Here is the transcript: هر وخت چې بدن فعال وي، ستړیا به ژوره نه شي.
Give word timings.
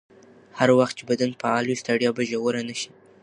هر 0.59 0.69
وخت 0.79 0.93
چې 0.99 1.03
بدن 1.11 1.29
فعال 1.41 1.63
وي، 1.65 1.75
ستړیا 1.81 2.09
به 2.15 2.23
ژوره 2.29 2.61
نه 2.69 2.75
شي. 2.79 2.89